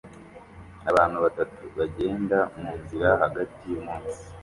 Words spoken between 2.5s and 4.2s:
munzira hagati yumunsi